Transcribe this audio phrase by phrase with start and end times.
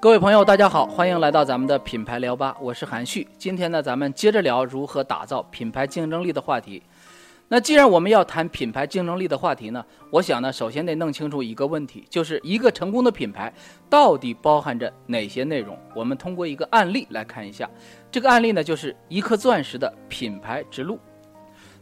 [0.00, 3.26] 各位朋友，大家好，欢迎来到咱们的品牌聊吧，我是韩旭。
[3.36, 6.80] 今天呢，咱们接着聊如何打造品牌竞争力的话题。
[7.48, 13.52] 那既然我们要谈品牌竞争力的话题呢，我想呢，首先得弄清楚一个问题，就是一个成功的品牌
[13.90, 15.76] 到底包含着哪些内容。
[15.96, 17.68] 我们通过一个案例来看一下，
[18.08, 20.96] 这个案例呢，就是一颗钻石的品牌之路。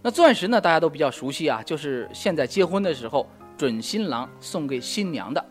[0.01, 3.29] 那钻石呢，大家都比较熟悉啊，就是现在结婚的时候
[3.59, 5.45] 准新郎送给新娘的。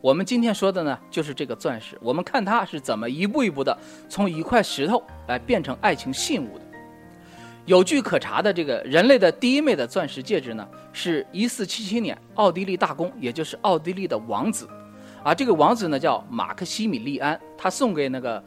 [0.00, 1.98] 我们今天说的呢，就是这个钻石。
[2.00, 3.76] 我们看它是怎么一步一步的
[4.08, 6.64] 从一块石头来变成爱情信物的。
[7.66, 14.68] 有据可查的，这个人类的第一枚的钻石戒指呢，是一四七七年奥地利大公，也就是奥地利的王子，
[15.22, 18.42] 啊，这个王子呢叫马克西米利安，他送给那个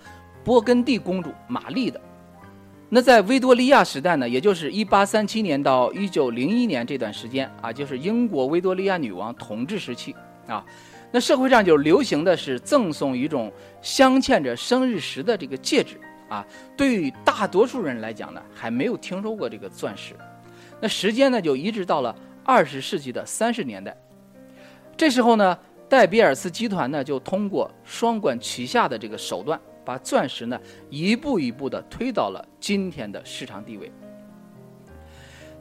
[0.46, 2.00] 勃艮第公主玛丽的。
[2.90, 10.16] 那在维多利亚时代呢，也就是一八三七年到一九零一年这段时间啊，就是英国维多利亚女王统治时期
[10.48, 10.66] 啊。
[11.12, 16.00] 那社会上就流行的是赠送一种镶嵌着生日石的这个戒指
[16.30, 16.46] 啊，
[16.78, 20.16] 对于大多数人来讲呢，还没有听说过这个钻石。
[20.80, 23.96] 那时间呢，就一直到了二十世纪的三十年代，
[24.96, 25.58] 这时候呢，
[25.90, 30.58] 戴比尔斯集团呢就通过双管齐下的这个手段，把钻石呢
[30.90, 33.92] 一步一步的推到了今天的市场地位。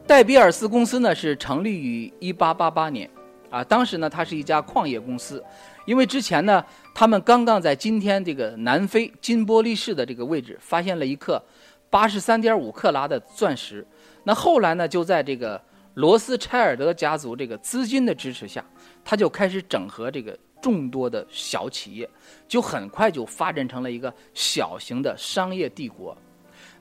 [0.06, 3.11] 戴比尔斯公司呢是成立于一八八八年。
[3.50, 5.44] 啊，当时呢，它是一家矿业公司，
[5.84, 11.42] 因为之前呢，他们刚刚在今天这个南非金波利市的这个位置发现了一克
[11.90, 13.84] 八十三点五克拉的钻石，
[14.22, 15.60] 那后来呢，就在这个
[15.94, 18.64] 罗斯柴尔德家族这个资金的支持下，
[19.04, 22.08] 他就开始整合这个众多的小企业，
[22.46, 26.16] 就很快就发展成了一个小型的商业帝国。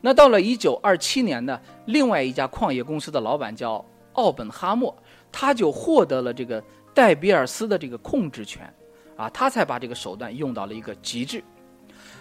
[0.01, 3.83] 那到了一九二七年呢，另外一家矿业公司的老板叫
[4.19, 4.93] 奥本哈默。
[5.31, 6.59] 他就获得了这个
[6.91, 8.67] 戴比尔斯的这个控制权，
[9.15, 11.43] 啊，他才把这个手段用到了一个极致。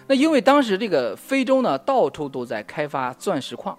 [0.05, 3.75] 那因为当时这个非洲呢，到处都在开发钻石矿，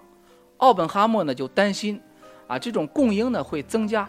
[0.57, 1.97] 奥本哈默呢就担心，
[2.45, 4.05] 啊，这种供应呢会增加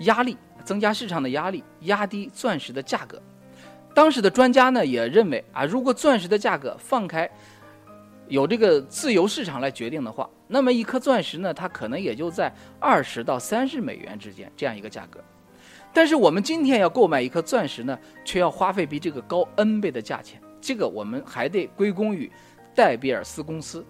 [0.00, 3.18] 压力，增加市场的压力，压低钻石的价格。
[3.94, 7.28] 当时的专家呢也认为，啊，如果钻石的价格放开。
[8.30, 15.20] 有这个自由市场来决定的话，那么一颗钻石呢，它可能也就在二十到三十美元之间这样一个价格。
[15.92, 20.40] 但是我们今天要购买一颗钻石呢，却要花费比这个高 N 倍的价钱。
[20.60, 22.30] 这个我们还得归功于
[22.72, 23.84] 戴比尔斯公司。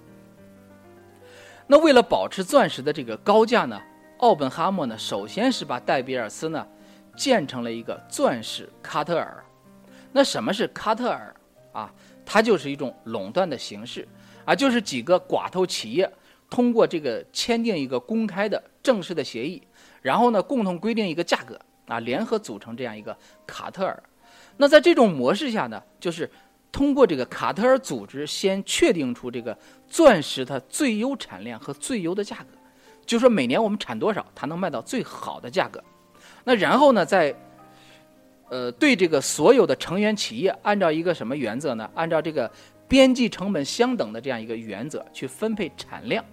[1.66, 3.78] 那为了保持钻石的这个高价呢，
[4.20, 6.66] 奥本哈默呢，首先是把戴比尔斯呢
[7.14, 9.44] 建成了一个钻石卡特尔。
[10.10, 11.36] 那什么是卡特尔
[11.72, 11.92] 啊？
[12.24, 14.08] 它就是一种垄断的形式。
[14.44, 16.10] 啊，就是几个寡头企业
[16.48, 19.62] 通过这个签订一个公开的正式的协议，
[20.02, 21.56] 然后呢，共同规定一个价格
[21.86, 24.02] 啊，联合组成这样一个卡特尔。
[24.56, 26.28] 那在这种模式下呢，就是
[26.72, 29.56] 通过这个卡特尔组织先确定出这个
[29.88, 32.46] 钻石它最优产量和最优的价格，
[33.06, 35.80] 就说每年我们产多少，它能卖到最好的价格。
[36.42, 37.32] 那然后呢，在
[38.48, 41.88] 呃对这个所有的成员企业按照一个什么原则呢？
[41.94, 42.50] 按照这个。
[42.90, 46.24] 边际成本相等的这样一个原则去分配产量，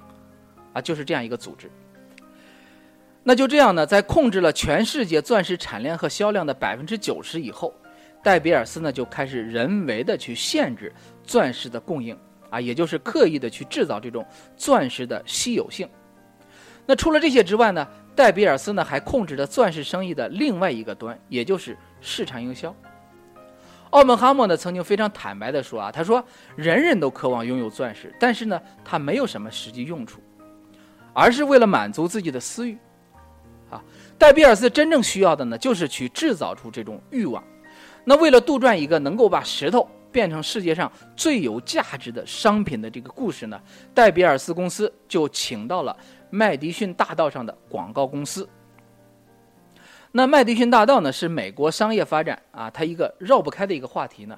[0.74, 1.70] 啊，就是这样一个组织。
[3.22, 7.72] 那就这样呢，在控制了全世界钻石产量和销量的百分之九十以后，
[8.24, 10.92] 戴比尔斯呢就开始人为的去限制
[11.24, 12.18] 钻石的供应，
[12.50, 14.26] 啊，也就是刻意的去制造这种
[14.56, 15.88] 钻石的稀有性。
[16.88, 22.76] 那除了这些之外呢，戴比尔斯呢还控制着钻石生意的另外一个端，也就是市场营销。
[23.92, 26.24] 奥本哈默呢曾经非常坦白地说啊，他说
[26.56, 30.20] 人人都渴望拥有钻石，但是呢，它没有什么实际用处，
[31.14, 32.78] 而是为了满足自己的私欲。
[33.70, 33.84] 啊，
[34.18, 37.44] 戴比尔斯真正需要的呢，就是去制造出这种欲望。
[38.04, 43.60] 那为了杜撰一个能够把石头变成世界上最有价值的商品的这个故事呢，
[43.94, 45.96] 戴比尔斯公司就请到了
[46.30, 48.48] 麦迪逊大道上的广告公司。
[50.18, 54.36] 那麦迪逊大道呢，是美国商业发展啊，它一个绕不开的一个话题呢。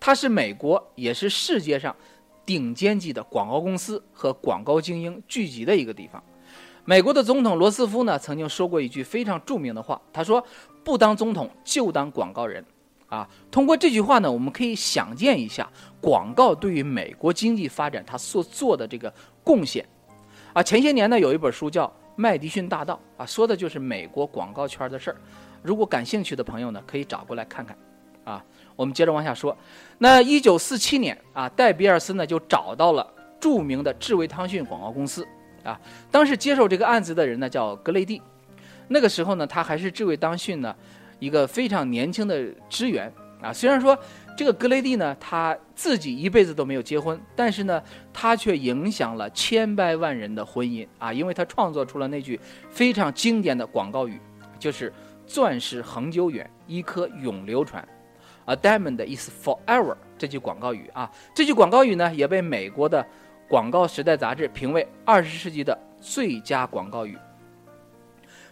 [0.00, 1.94] 它是美国，也是世界上
[2.44, 6.20] 顶尖级的广告公司和广告精英聚集的一个地方。
[6.84, 10.44] 美国的总统罗斯福呢，曾经说过一句非常著名的话，他说
[10.82, 12.64] ：“不当总统就当广告人。”
[13.06, 19.86] 啊，通过这句话呢，我们可以想见一下广告对于美国经济发展它所做的这个贡献。
[20.52, 21.88] 啊，前些年呢，有一本书叫。
[22.20, 25.16] 麦迪逊大道啊，说的就是美国广告圈的事儿。
[25.62, 27.74] 如果感兴趣的朋友呢，可以找过来看看。
[28.24, 28.44] 啊，
[28.76, 29.56] 我们接着往下说。
[29.96, 35.26] 那一九四七年啊，戴比尔斯呢就找到了著名的智维汤逊广告公司。
[35.64, 35.80] 啊，
[36.10, 38.20] 当时接手这个案子的人呢叫格雷蒂。
[38.88, 40.76] 那个时候呢，他还是智维汤逊呢
[41.20, 43.10] 一个非常年轻的职员。
[43.40, 43.50] 啊。
[43.50, 43.98] 虽然说
[44.36, 47.82] 这个格雷蒂呢，他自己一辈子都没有结婚，但是呢，
[48.12, 52.40] 他却影响了千百万人的婚姻啊，因为他创作出了那句
[52.70, 54.18] 非常经典的广告语，
[54.58, 54.90] 就是
[55.26, 57.86] “钻石恒久远，一颗永流传”。
[58.46, 59.94] A diamond is forever。
[60.16, 63.02] 这句广告语啊，这句广告语呢，也被美国的
[63.46, 67.18] 《广告时代》杂志评为二十世纪的最佳广告语。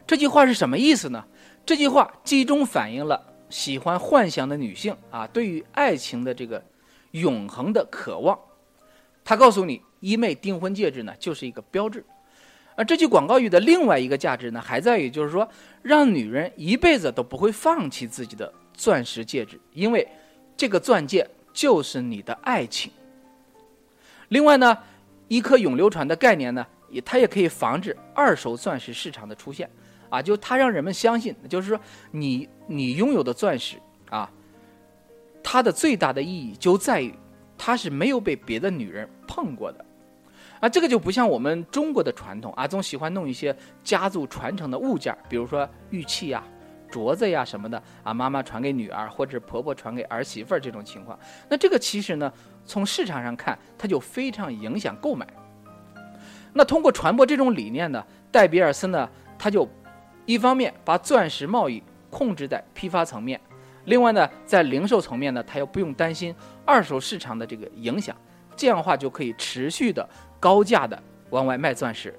[0.06, 1.24] 这句话是什么意思呢？
[1.64, 6.62] 这句话集中反映了喜欢幻想的女性啊，对于爱情的这个
[7.12, 8.38] 永恒的渴望。
[9.24, 12.04] 他告诉你，一枚订婚戒指呢，就是一个标志。
[12.76, 15.48] 而这句广告语的另外一个价值呢，还在于就是说，
[15.82, 20.06] 让女人一辈子都不会放弃自己的钻石戒指，因为
[20.56, 21.28] 这个钻戒。
[21.50, 22.92] 就是你的爱情。
[24.28, 24.78] 另外呢，
[25.26, 29.68] 一颗永流传的概念呢，也它也可以防止二手钻石市场的出现，
[30.10, 33.76] 啊，就它让人们相信，就是说你你拥有的钻石
[34.10, 34.30] 啊，
[35.42, 37.14] 它的最大的意义就在于
[37.56, 39.84] 它是没有被别的女人碰过的，
[40.60, 46.42] 啊，这个就不像我们中国的传统啊，总喜欢弄一些家族传承的物件，比如说玉器呀。
[46.90, 52.32] 镯子呀什么的啊，妈妈传给女儿，或者婆婆传给儿媳妇儿这种情况，那这个其实呢，
[52.64, 55.26] 从市场上看，它就非常影响购买。
[56.54, 58.02] 那通过传播这种理念呢，
[58.32, 59.06] 戴比尔森呢，
[59.38, 59.68] 他就
[60.28, 63.40] 一方面把钻石贸易控制在批发层面，
[63.86, 66.34] 另外呢，在零售层面呢，他又不用担心
[66.66, 68.14] 二手市场的这个影响，
[68.54, 70.06] 这样的话就可以持续的
[70.38, 72.14] 高价的往外卖钻石。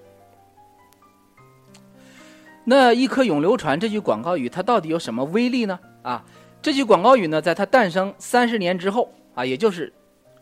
[2.63, 5.79] 那一颗永流传这句广告语，它到底有什么威力呢？
[6.01, 6.25] 啊，
[6.63, 9.93] 这句广告语呢，在它诞生三十年之后啊，也就是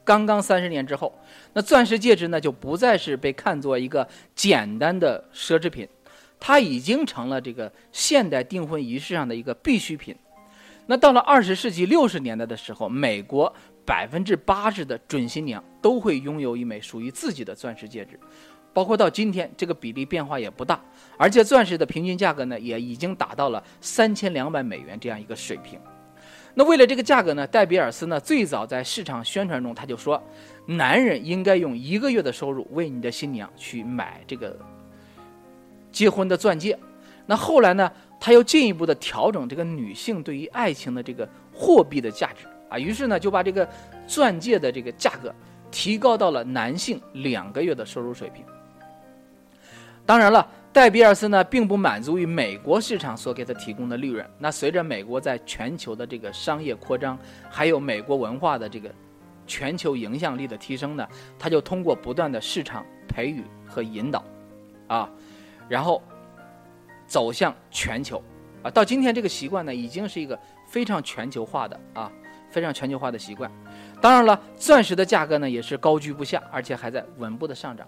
[0.06, 1.14] 刚刚三十年之后，
[1.52, 5.86] 那钻石戒指呢，就不再是被看作一个简单的奢侈品，
[6.40, 10.16] 它已经成了这个现代订婚仪式上的一个必需品。
[10.86, 13.54] 那到了二十世纪六十年代的时候，美国
[13.86, 18.20] 百分之八十的准新娘都会拥有一枚属于自己的钻石戒指。
[18.74, 20.80] 包括到今天，这个比例变化也不大，
[21.18, 25.80] 而且钻石的平均价格呢，也已经达到了三千两百美元这样一个水平。
[26.54, 30.22] 那为了这个价格呢，戴比尔斯呢最早在市场宣传中他就说，
[30.68, 34.58] 男人应该用一个月的收入为你的新娘去买这个
[35.98, 36.78] 结婚的钻戒。
[37.26, 43.68] 那后来呢，他又进一步的调整这个女性对于爱情的这个货币的价值啊，于是呢就把这个
[44.06, 45.34] 钻戒的这个价格
[45.72, 48.46] 提高到了男性两个月的收入水平。
[50.06, 54.24] 当然了，戴比尔斯呢并不满足于美国市场所给他提供的利润。
[54.38, 57.18] 那随着美国在全球的这个商业扩张，
[57.50, 58.94] 还有美国文化的这个
[59.48, 61.06] 全球影响力的提升呢，
[61.40, 64.24] 他就通过不断的市场培育和引导，
[64.88, 65.10] 啊，
[65.68, 66.02] 然后
[67.06, 68.22] 走向全球，
[68.64, 72.12] 啊，到今天这个习惯呢已经是一个非常全球化的啊，
[72.50, 73.52] 非常全球化的习惯。
[74.02, 77.88] 当然了，钻石的价格呢也是高居不下，而且还在稳步的上涨。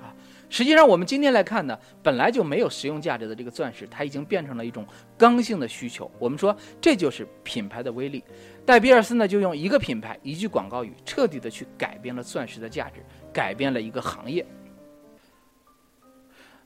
[0.00, 0.14] 啊
[0.48, 4.86] 实际上，我们今天来看呢，本来就没有实用价值的这个钻石，它已经变成了一种
[5.18, 6.08] 刚性的需求。
[6.20, 8.22] 我们说，这就是品牌的威力。
[8.64, 14.46] 戴比尔斯呢，就用一个品牌、一句广告语，彻底的去改变了钻石的价值，改变了一个行业。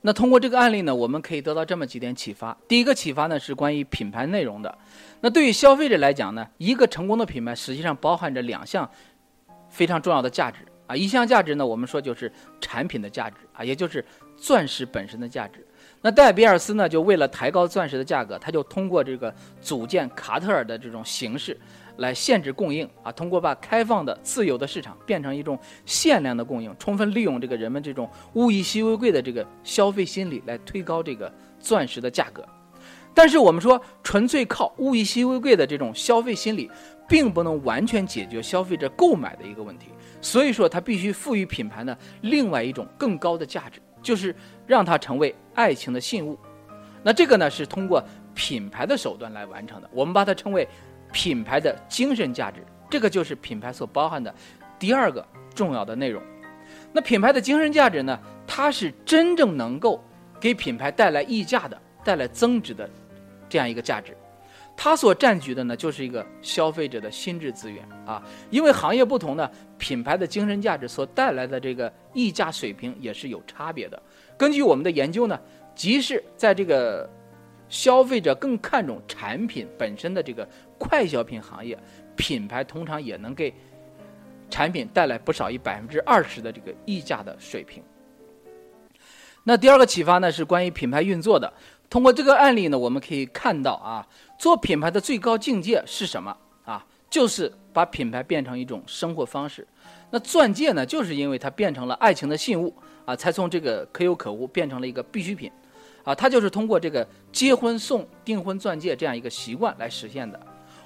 [0.03, 2.57] 那通过这个案例呢，我们可以得到这么几点启发。
[2.67, 4.79] 第一个启发呢，是关于品牌内容的。
[5.21, 8.91] 那对于消费者来讲呢，一个成功的品牌实际上包含着两项
[9.69, 10.61] 非常重要的价值。
[10.87, 14.05] 啊，一项价值呢，我们说就是产品的价值啊，也就是
[14.37, 15.65] 钻石本身的价值。
[16.03, 21.57] 那戴比尔斯呢，就为了抬高钻石的价格，他就通过这个组建卡特尔的这种形式
[22.01, 32.45] 来限制供应啊，通过把开放的自由的市场变成一种限量的供应，充分利用这个人们这种物以稀为贵的这个消费心理来推高这个钻石的价格。
[33.13, 36.71] 但是我们说，纯粹靠物以稀为贵的这种消费心理，
[37.09, 39.89] 并不能完全解决消费者购买的一个问题。
[40.23, 44.35] 所以说，它必须赋予品牌呢另外一种更高的价值，就是
[44.67, 46.39] 让它成为爱情的信物。
[47.03, 48.03] 那这个呢是通过
[48.35, 50.69] 品牌的手段来完成的，我们把它称为
[51.13, 52.65] 品牌的精神价值。
[52.89, 54.35] 这个就是品牌所包含的
[54.79, 55.25] 第二个
[55.55, 56.21] 重要的内容。
[56.93, 60.03] 那品牌的精神价值呢，它是真正能够
[60.41, 62.91] 给品牌带来溢价的、带来增值的
[63.49, 64.17] 这样一个价值。
[64.77, 68.23] 它所占据的呢，就是一个消费者的心智资源啊。
[68.51, 69.49] 因为行业不同呢，
[69.79, 74.03] 品牌的精神价值所带来的这个溢价水平也是有差别的。
[74.37, 75.39] 根据我们的研究呢，
[75.75, 77.09] 即使在这个
[77.71, 80.47] 消费者更看重产品本身的这个
[80.77, 81.79] 快消品行业，
[82.17, 83.55] 品牌通常也能给
[84.51, 87.83] 产品带来不少于百分之二十的这个溢价的水平。
[89.45, 91.51] 那第二个启发呢，是关于品牌运作的。
[91.89, 94.07] 通过这个案例呢，我们可以看到啊。
[94.39, 96.87] 做品牌的最高境界是什么啊？
[97.09, 99.67] 就是把品牌变成一种生活方式。
[100.11, 102.75] 那钻戒呢，就是因为它变成了爱情的信物
[103.05, 105.51] 啊，才从这个可有可无变成了一个必需品，
[106.11, 110.39] 啊，它就是通过这个结婚送订婚钻戒这样一个习惯来实现的。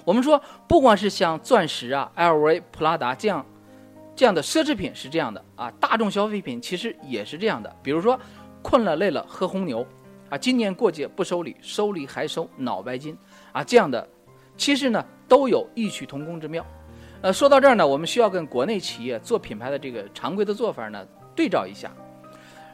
[0.03, 3.43] 我们说，不管是像钻石啊、LV、普拉达这样
[4.15, 7.75] 这样的奢侈品是这样的啊，大众消费品其实也是这样的。
[7.81, 8.19] 比如说，
[8.61, 9.83] 困了累了喝红牛
[10.29, 13.17] 啊，今年过节不收礼，收礼还收脑白金
[13.51, 14.07] 啊，这样的
[14.55, 16.63] 其实呢都有异曲同工之妙。
[17.21, 21.03] 呃，说到这儿呢，我们需要跟国内企业做品牌的这个常规的做法呢
[21.35, 21.91] 对照一下。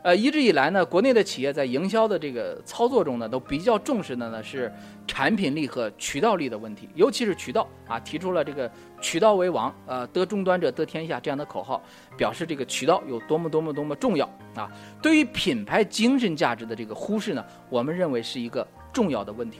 [0.03, 4.74] 呃，一直以来呢，国内的企业在营销的这个操作中呢，都比较重视的呢是
[5.05, 11.79] 产品力和渠道力的问题，尤其是渠道啊，提出了这个“渠道为王”呃，得终端者得天下这样的口号，
[12.17, 14.67] 表示这个渠道有多么多么多么重要啊。
[15.03, 19.60] 对于品牌精神价值的这个忽视呢，我们认为是一个重要的问题。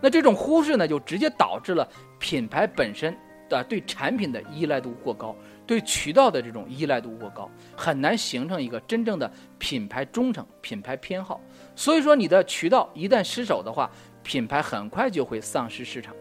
[0.00, 3.16] 那这种忽视呢，就直接导致了品牌本身。
[3.48, 5.34] 的，对产品的依赖度过高，
[5.68, 11.38] 对渠道的这种依赖度过高，很难形成一个真正的品牌忠诚、品牌偏好。
[11.76, 13.90] 所以说，你的渠道一旦失守的话，
[14.22, 16.14] 品牌很快就会丧失市场。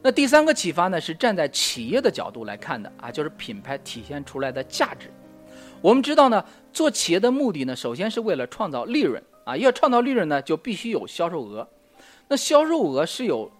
[0.00, 5.10] 那第三个启发呢，是站在企业的角度来看的啊，就是品牌体现出来的价值。
[5.82, 11.68] 我们知道呢，做企业的目的呢，首先是为了创造利润啊，要创造利润呢，就必须有销售额。
[12.28, 13.50] 那销售额是由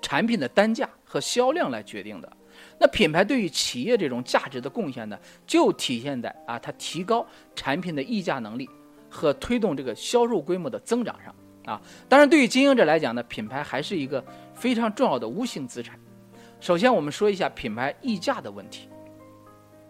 [0.00, 0.88] 产品的单价。
[1.04, 2.36] 和销量来决定的，
[2.82, 7.24] 那品牌对于企业这种价值的贡献呢，就体现在啊，它提高
[7.54, 8.68] 产品的溢价能力
[9.08, 11.32] 和推动这个销售规模的增长上
[11.64, 11.80] 啊。
[12.08, 15.96] 当然，对于经营者来讲呢，品牌还是一个非常重要的无形资产。
[16.58, 18.88] 首先，我们说一下品牌溢价的问题。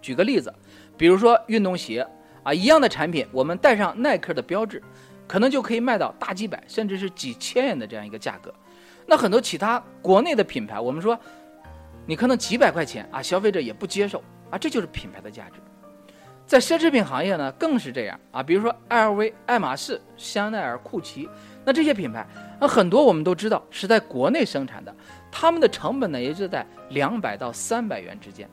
[0.02, 0.52] 举个例子，
[0.98, 2.06] 比如说运动鞋
[2.42, 4.82] 啊，一样的产品，我们带上耐克的标志，
[5.26, 8.52] 可能就可以卖到大几百甚至是几千元的这样一个价格。
[9.06, 11.18] 那很多其他国内的品牌，我们说，
[12.06, 15.60] 你可能几百块钱啊，消费者也不接受啊，这就是品牌的价值。
[16.44, 21.28] 在奢侈品行业呢，更是这样啊，比如说 LV、爱马仕、香奈儿、库奇，
[21.64, 22.26] 那这些品牌，
[22.60, 24.94] 那很多我们都知道是在国内生产的，
[25.30, 28.48] 他们的成本呢，也就在两百到三百元之间，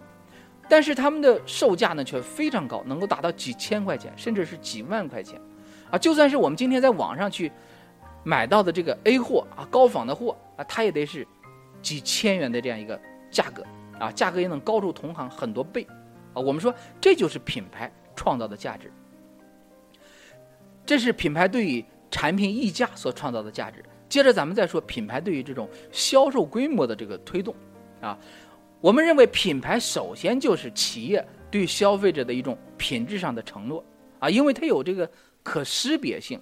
[0.70, 5.42] 但是他们的售价呢却非常高，能够达到几千块钱，甚至是几万块钱，
[5.90, 7.52] 啊，就算是我们今天在网上去。
[8.22, 11.26] 买到的这个 A 货啊，高仿的货啊，它也得是
[11.82, 13.00] 几千元的这样一个
[13.32, 13.64] 价格
[14.00, 15.86] 啊，价格也能高出同行很多倍
[16.34, 16.42] 啊。
[16.42, 18.92] 我们说这就是品牌创造的价值，
[20.86, 23.84] 这是品牌对于产品溢价所创造的价值。
[24.08, 27.56] 接着咱们再说品牌对于这种销售规模的这个推动
[28.02, 28.18] 啊，
[28.82, 33.84] 我们认为品牌首先就是企业对消费者的一种品质上的承诺
[34.20, 35.10] 啊，因为它有这个
[35.44, 36.40] 可识别性。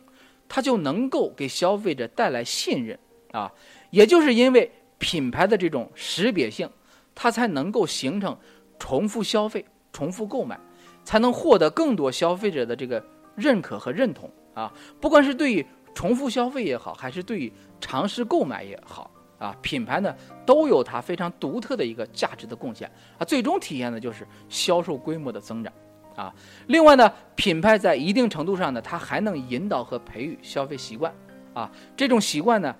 [0.50, 2.98] 它就能够给消费者带来信任
[3.34, 3.51] 啊，
[3.89, 6.70] 也就是因为品牌的这种识别性，
[7.13, 8.38] 它才能够形成
[8.80, 10.60] 重复消费、重复购买，
[11.04, 13.04] 才能获得更多消费者的这个
[13.36, 14.72] 认可和认同啊。
[15.00, 25.74] 不管是对于重复消费也好，还是对于尝试购买也好啊，品牌呢都有它非常独特的一个价值的贡献啊，最终体现的就是销售规模的增长。
[26.16, 26.34] 啊，
[26.66, 31.13] 另外呢，品牌在一定程度上呢，它还能引导和培育消费习惯，
[31.54, 32.75] 啊，这种习惯呢，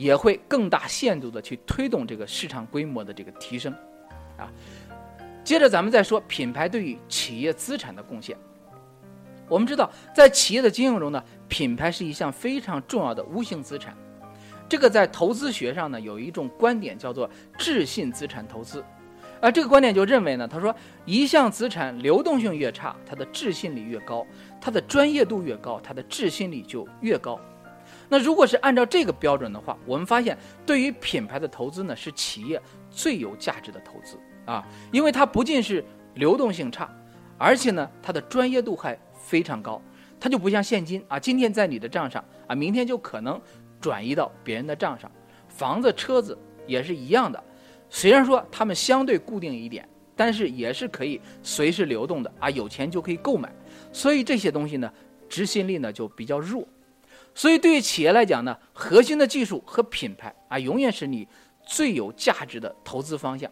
[0.00, 3.70] 也会更大限度的去推动这个市场规模的这个提升，
[4.38, 4.50] 啊，
[5.44, 8.34] 接着咱们再说品牌对于企业资产的贡献。
[9.46, 13.94] 我们知道，在企业的经营中呢，品牌是一项非常重要的无形资产，
[14.66, 17.28] 这个在投资学上呢，有一种观点叫做
[17.58, 18.82] 质信资产投资。
[19.42, 24.26] 啊这个观点就认为呢，他说一项资产流动性越差，它的质信率越高，
[24.62, 27.38] 它的专业度越高，它的质信率就越高。
[28.10, 30.36] 那如果是按照这个标准的话，我们发现
[30.66, 36.92] 对于品牌的投资呢，是企业最有价值的投资啊，因为它不仅是流动性差，
[37.38, 39.80] 而且呢，它的专业度还非常高。
[40.18, 43.40] 它就不像现金啊，今天在你的账上啊，明天就可能
[43.80, 45.10] 转移到别人的账上。
[45.48, 46.36] 房子、车子
[46.66, 47.42] 也是一样的。
[47.88, 53.50] 虽然说它们相对固定一点，但是也是可以随时流动的啊，有钱就可以购买，
[53.92, 54.92] 所以这些东西呢，
[55.28, 56.66] 执行力呢就比较弱。
[57.34, 61.26] 所以对于企业来讲呢，核心的技术和品牌啊，永远是你
[61.64, 63.50] 最有价值的投资方向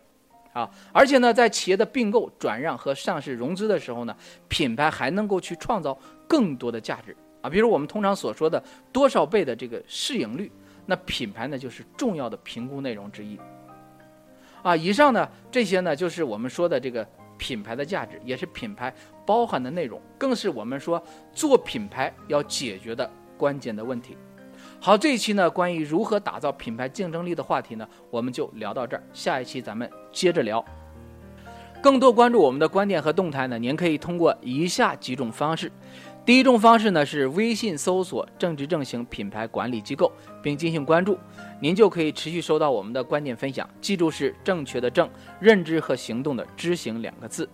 [0.53, 0.69] 啊。
[0.93, 4.15] 而且呢，在企业的并购、转让和上市融资的时候呢，
[4.49, 7.49] 品牌还能够去创造更多的价值啊。
[7.49, 10.51] 比如我们通常所说的多少倍的这个市盈率，
[10.85, 13.39] 那品牌呢就是重要的评估内容之一。
[14.63, 17.09] 啊，以上呢这些呢就是我们说的这个
[17.39, 18.93] 品牌的价值，也是品牌
[19.25, 21.01] 包含的内容，更是我们说
[21.33, 23.09] 做品牌要解决的
[23.39, 24.19] 关键的问题。
[24.81, 29.03] 好，这一期呢，关于如何打造品牌竞争力的话题呢，我们就聊到这儿。
[29.13, 30.65] 下一期咱们接着聊。
[31.81, 35.71] 更多关注我们的观点和动态呢，您可以通过以下几种方式。
[36.25, 41.17] 第一种方式呢是微信搜索“正直正行品牌管理机构”并进行关注，
[41.61, 43.67] 您就可以持续收到我们的观点分享。
[43.81, 45.09] 记住是正确的正，
[45.41, 47.49] 认知和行动的知行两个字。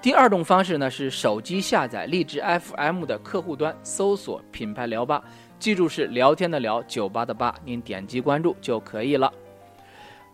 [0.00, 5.20] 第二种方式呢是手机下载荔枝 FM 的客户端，搜索“品牌聊吧”，
[5.58, 9.32] 记住是聊天的聊，酒吧的吧，您点击关注就可以了。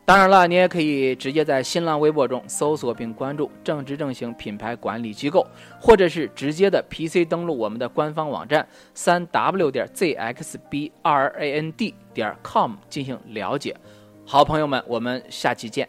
[0.04, 5.46] 当然了，你也可以直接在新浪微博中搜索并关注“正直正行品牌管理机构”，
[5.80, 11.72] 或者是直接的 PC 登录我们的官方网站三 w 点 zxbrand
[12.12, 13.74] 点 com 进行了解。
[14.26, 15.88] 好，朋友们，我们下期见。